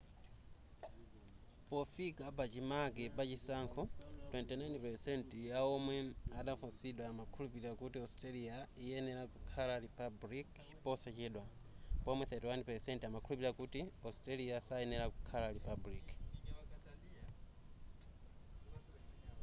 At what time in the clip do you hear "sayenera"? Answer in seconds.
14.67-15.05